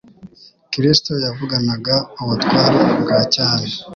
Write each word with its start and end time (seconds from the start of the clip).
Kristo 0.71 1.11
yavuganaga 1.25 1.95
ubutware 2.21 2.79
bwa 3.01 3.19
cyami: 3.33 3.69